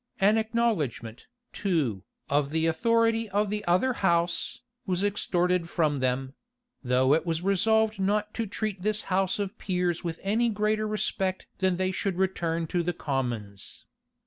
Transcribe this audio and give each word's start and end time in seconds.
An 0.19 0.39
acknowledgment, 0.39 1.27
too, 1.53 2.03
of 2.27 2.49
the 2.49 2.65
authority 2.65 3.29
of 3.29 3.51
the 3.51 3.63
other 3.65 3.93
house, 3.93 4.61
was 4.87 5.03
extorted 5.03 5.69
from 5.69 5.99
them; 5.99 6.33
though 6.83 7.13
it 7.13 7.23
was 7.23 7.43
resolved 7.43 7.99
not 7.99 8.33
to 8.33 8.47
treat 8.47 8.81
this 8.81 9.03
house 9.13 9.37
of 9.37 9.59
peers 9.59 10.03
with 10.03 10.19
any 10.23 10.49
greater 10.49 10.87
respect 10.87 11.45
than 11.59 11.77
they 11.77 11.91
should 11.91 12.17
return 12.17 12.65
to 12.65 12.81
the 12.81 12.93
commons. 12.93 13.85